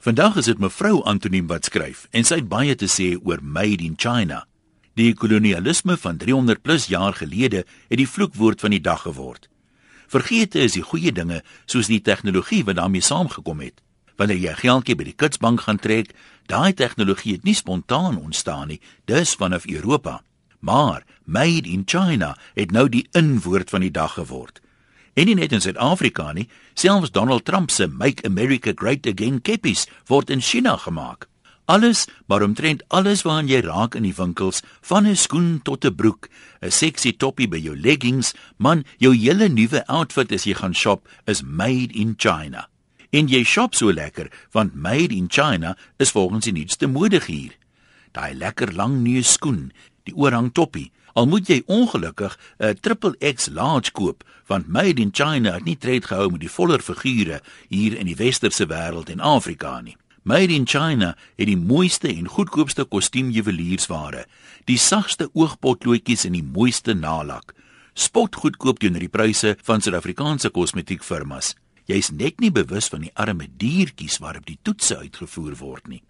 Vandag 0.00 0.38
is 0.40 0.46
dit 0.48 0.56
mevrou 0.56 1.02
Antoniem 1.04 1.44
wat 1.50 1.66
skryf 1.68 2.06
en 2.16 2.24
sy 2.24 2.38
het 2.38 2.46
baie 2.48 2.72
te 2.72 2.86
sê 2.88 3.10
oor 3.20 3.42
Made 3.44 3.84
in 3.84 3.98
China. 4.00 4.46
Die 4.96 5.12
kolonialisme 5.12 5.98
van 6.00 6.16
300 6.16 6.62
plus 6.64 6.86
jaar 6.88 7.12
gelede 7.18 7.66
het 7.66 8.00
die 8.00 8.08
vloekwoord 8.08 8.64
van 8.64 8.72
die 8.72 8.80
dag 8.80 9.02
geword. 9.04 9.50
Vergeete 10.08 10.62
is 10.64 10.78
die 10.78 10.86
goeie 10.88 11.12
dinge 11.12 11.42
soos 11.68 11.92
die 11.92 12.00
tegnologie 12.00 12.62
wat 12.64 12.78
daarmee 12.80 13.04
saamgekom 13.04 13.60
het. 13.60 13.84
Wanneer 14.16 14.40
jy 14.40 14.56
geldjie 14.62 14.96
by 14.96 15.10
die 15.10 15.18
kitsbank 15.20 15.66
gaan 15.66 15.82
trek, 15.84 16.16
daai 16.48 16.72
tegnologie 16.72 17.36
het 17.36 17.44
nie 17.44 17.58
spontaan 17.60 18.16
ontstaan 18.16 18.72
nie, 18.72 18.80
dis 19.04 19.36
vanaf 19.36 19.68
Europa. 19.68 20.22
Maar 20.64 21.04
Made 21.28 21.68
in 21.68 21.84
China 21.84 22.38
het 22.56 22.72
nou 22.72 22.88
die 22.88 23.04
inwoord 23.12 23.68
van 23.68 23.84
die 23.84 23.92
dag 23.92 24.16
geword. 24.16 24.64
En 25.14 25.26
nie 25.26 25.34
net 25.34 25.52
in 25.52 25.60
Suid-Afrika 25.60 26.32
nie, 26.32 26.46
selfs 26.74 27.10
Donald 27.10 27.44
Trump 27.44 27.70
se 27.70 27.86
Make 27.86 28.24
America 28.26 28.72
Great 28.76 29.06
Again 29.06 29.40
keppies 29.40 29.86
word 30.06 30.30
in 30.30 30.40
China 30.40 30.76
gemaak. 30.76 31.26
Alles, 31.70 32.06
maar 32.26 32.42
omtrent 32.42 32.82
alles 32.88 33.22
waaraan 33.22 33.46
jy 33.46 33.60
raak 33.62 33.94
in 33.94 34.02
die 34.02 34.14
winkels, 34.14 34.62
van 34.82 35.06
'n 35.06 35.16
skoen 35.16 35.60
tot 35.62 35.84
'n 35.84 35.94
broek, 35.94 36.28
'n 36.62 36.70
sexy 36.70 37.12
toppie 37.12 37.48
by 37.48 37.58
jou 37.58 37.76
leggings, 37.76 38.34
man, 38.56 38.84
jou 38.98 39.14
hele 39.14 39.48
nuwe 39.48 39.86
outfit 39.86 40.32
as 40.32 40.44
jy 40.44 40.54
gaan 40.54 40.74
shop 40.74 41.08
is 41.26 41.42
made 41.42 41.92
in 41.94 42.14
China. 42.16 42.68
En 43.10 43.28
jy 43.28 43.44
shop 43.44 43.74
so 43.74 43.92
lekker, 43.92 44.30
want 44.52 44.74
made 44.74 45.14
in 45.14 45.28
China 45.28 45.76
is 45.98 46.10
volgens 46.10 46.44
die 46.44 46.52
nuutste 46.52 46.86
mode 46.86 47.20
hier. 47.26 47.56
Daai 48.12 48.34
lekker 48.34 48.72
lang 48.74 49.02
neus 49.02 49.32
skoen, 49.32 49.72
die 50.04 50.14
oorhang 50.14 50.52
toppie, 50.52 50.90
Al 51.18 51.26
moet 51.26 51.48
jy 51.50 51.62
ongelukkig 51.66 52.36
'n 52.58 52.78
triple 52.80 53.16
X 53.18 53.48
large 53.48 53.90
koop, 53.92 54.24
want 54.46 54.68
made 54.68 55.00
in 55.02 55.10
China 55.12 55.52
het 55.52 55.64
nie 55.64 55.76
tred 55.76 56.04
gehou 56.06 56.30
met 56.30 56.40
die 56.40 56.50
voller 56.50 56.80
figure 56.80 57.42
hier 57.68 57.98
in 57.98 58.06
die 58.06 58.16
westerse 58.16 58.66
wêreld 58.66 59.10
en 59.10 59.20
Afrika 59.20 59.80
nie. 59.80 59.96
Made 60.22 60.54
in 60.54 60.66
China 60.66 61.16
het 61.36 61.46
die 61.46 61.56
mooiste 61.56 62.08
en 62.08 62.28
goedkoopste 62.28 62.84
kostuumjuweliersware, 62.84 64.26
die 64.64 64.78
sagste 64.78 65.30
oogpotloodjies 65.32 66.24
en 66.24 66.32
die 66.32 66.44
mooiste 66.44 66.94
nalak. 66.94 67.54
Spot 67.94 68.36
goedkoop 68.36 68.78
teenoor 68.78 69.00
die 69.00 69.08
pryse 69.08 69.56
van 69.62 69.80
Suid-Afrikaanse 69.80 70.50
kosmetiekfirmas. 70.50 71.54
Jy's 71.86 72.10
net 72.10 72.40
nie 72.40 72.50
bewus 72.50 72.88
van 72.88 73.00
die 73.00 73.14
arme 73.14 73.48
diertjies 73.56 74.18
waarop 74.18 74.46
die 74.46 74.58
toetse 74.62 74.96
uitgevoer 74.98 75.56
word 75.56 75.88
nie. 75.88 76.02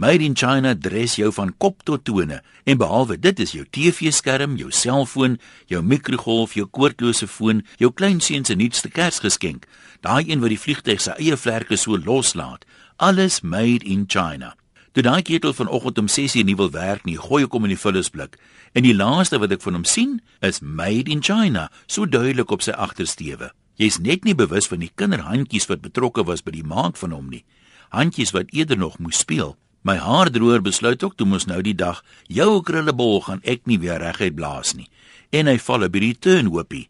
Made 0.00 0.22
in 0.22 0.36
China 0.36 0.76
dres 0.78 1.16
jou 1.18 1.32
van 1.34 1.48
kop 1.58 1.80
tot 1.82 2.04
tone 2.06 2.36
en 2.70 2.78
behalwe 2.78 3.16
dit 3.18 3.40
is 3.42 3.50
jou 3.56 3.64
TV-skerm, 3.66 4.52
jou 4.54 4.70
selfoon, 4.70 5.34
jou 5.66 5.80
mikrogolf, 5.82 6.54
jou 6.54 6.68
koordlose 6.70 7.26
foon, 7.26 7.64
jou 7.82 7.90
kleinseun 7.90 8.46
se 8.46 8.54
nuutste 8.54 8.92
Kersgeskenk, 8.94 9.66
daai 10.06 10.30
een 10.30 10.38
wat 10.38 10.54
die 10.54 10.60
vliegtyg 10.62 11.02
se 11.02 11.16
eie 11.18 11.34
vlerke 11.34 11.74
so 11.74 11.98
loslaat, 11.98 12.62
alles 13.02 13.40
made 13.42 13.82
in 13.82 14.06
China. 14.06 14.54
Toe 14.94 15.02
daai 15.02 15.26
ketel 15.26 15.50
vanoggend 15.50 15.98
om 15.98 16.06
6:00 16.06 16.46
nie 16.46 16.54
wil 16.54 16.70
werk 16.70 17.02
nie, 17.04 17.18
gooi 17.18 17.42
ek 17.42 17.52
hom 17.52 17.66
in 17.66 17.74
die 17.74 17.82
vullisblik 17.82 18.38
en 18.74 18.86
die 18.86 18.94
laaste 18.94 19.42
wat 19.42 19.50
ek 19.50 19.66
van 19.66 19.82
hom 19.82 19.84
sien 19.84 20.20
is 20.40 20.62
made 20.62 21.10
in 21.10 21.22
China, 21.22 21.72
so 21.88 22.06
duidelik 22.06 22.50
op 22.50 22.62
sy 22.62 22.70
agtersteewe. 22.70 23.50
Jy's 23.74 23.98
net 23.98 24.24
nie 24.24 24.34
bewus 24.34 24.68
van 24.68 24.78
die 24.78 24.94
kinderhandjies 24.94 25.66
wat 25.66 25.82
betrokke 25.82 26.22
was 26.22 26.42
by 26.42 26.52
die 26.54 26.66
maak 26.66 26.96
van 26.96 27.10
hom 27.10 27.28
nie. 27.28 27.44
Handjies 27.90 28.30
wat 28.30 28.54
eerder 28.54 28.78
nog 28.78 28.98
moes 28.98 29.18
speel. 29.18 29.56
My 29.88 29.96
haardroër 29.96 30.60
besluit 30.60 31.00
ook 31.04 31.14
toe 31.16 31.24
mos 31.26 31.46
nou 31.48 31.62
die 31.64 31.72
dag 31.72 32.02
jou 32.28 32.60
krullebol 32.60 33.22
gaan 33.24 33.38
ek 33.48 33.62
nie 33.64 33.78
weer 33.80 34.02
reguit 34.02 34.34
blaas 34.36 34.74
nie. 34.76 34.90
En 35.32 35.48
hy 35.48 35.54
val 35.64 35.86
by 35.88 36.02
die 36.02 36.18
turnhoopie. 36.26 36.88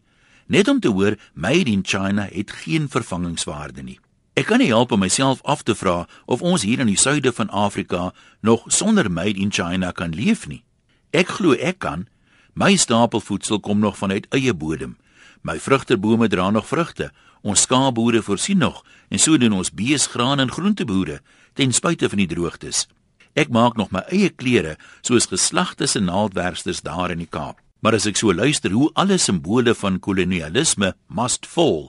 Net 0.51 0.67
om 0.67 0.81
te 0.83 0.91
hoor 0.91 1.15
made 1.31 1.71
in 1.71 1.85
China 1.87 2.25
het 2.27 2.51
geen 2.51 2.89
vervangingswaarde 2.91 3.85
nie. 3.87 3.99
Ek 4.35 4.49
kan 4.51 4.59
nie 4.59 4.71
help 4.73 4.91
om 4.91 4.99
myself 4.99 5.39
af 5.47 5.63
te 5.63 5.77
vra 5.79 6.09
of 6.25 6.43
ons 6.43 6.65
hier 6.67 6.83
in 6.83 6.91
die 6.91 6.99
suide 6.99 7.31
van 7.39 7.47
Afrika 7.55 8.09
nog 8.43 8.67
sonder 8.67 9.07
made 9.07 9.39
in 9.39 9.51
China 9.51 9.93
kan 9.95 10.11
leef 10.11 10.43
nie. 10.51 10.65
Ek 11.15 11.31
glo 11.39 11.55
ek 11.55 11.79
kan. 11.79 12.09
My 12.59 12.75
stapelvoedsel 12.75 13.59
kom 13.59 13.79
nog 13.79 13.97
vanuit 13.97 14.25
eie 14.35 14.53
bodem. 14.53 14.97
My 15.41 15.59
vrugtebome 15.59 16.27
dra 16.27 16.49
nog 16.49 16.65
vrugte. 16.67 17.11
Ons 17.41 17.61
skaapboere 17.61 18.19
voorsien 18.21 18.57
nog 18.59 18.81
en 19.07 19.19
so 19.19 19.37
doen 19.37 19.55
ons 19.55 19.71
beesgraan 19.71 20.43
en 20.43 20.51
groenteboere 20.51 21.21
ten 21.53 21.71
spyte 21.71 22.09
van 22.11 22.19
die 22.19 22.27
droogtes. 22.27 22.87
Ek 23.33 23.47
maak 23.47 23.79
nog 23.79 23.93
my 23.95 24.01
eie 24.11 24.27
klere 24.29 24.75
soos 24.99 25.29
geslagte 25.31 25.87
se 25.87 26.01
naaldwerksters 26.03 26.83
daar 26.83 27.15
in 27.15 27.23
die 27.23 27.29
Kaap. 27.31 27.61
Maar 27.79 27.95
as 27.95 28.09
ek 28.11 28.19
so 28.19 28.35
luister 28.35 28.75
hoe 28.75 28.91
alle 28.93 29.17
simbole 29.17 29.71
van 29.71 30.01
kolonialisme 30.03 30.91
must 31.07 31.47
fall, 31.47 31.87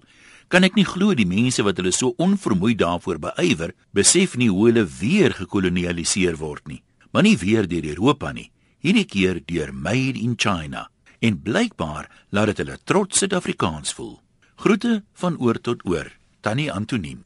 kan 0.54 0.62
ek 0.62 0.78
nie 0.78 0.86
glo 0.86 1.18
die 1.18 1.26
mense 1.26 1.66
wat 1.66 1.82
hulle 1.82 1.90
so 1.90 2.14
onvermoeid 2.22 2.78
daarvoor 2.78 3.18
beywer, 3.18 3.74
besef 3.90 4.38
nie 4.38 4.52
hoe 4.54 4.68
hulle 4.68 4.86
weer 4.86 5.34
gekolonialiseer 5.34 6.38
word 6.38 6.70
nie. 6.70 6.82
Maar 7.10 7.26
nie 7.26 7.36
weer 7.42 7.66
deur 7.66 7.90
Europa 7.90 8.30
nie, 8.30 8.52
hierdie 8.80 9.06
keer 9.06 9.40
deur 9.46 9.72
Made 9.72 10.18
in 10.18 10.36
China. 10.36 10.88
En 11.20 11.40
blykbaar 11.42 12.08
laat 12.30 12.52
dit 12.52 12.62
hulle 12.64 12.78
trots 12.84 13.18
Suid-Afrikaans 13.20 13.92
voel. 13.96 14.20
Groete 14.60 15.02
van 15.20 15.36
oor 15.38 15.60
tot 15.60 15.84
oor. 15.88 16.08
Tannie 16.40 16.72
Antoniem 16.72 17.24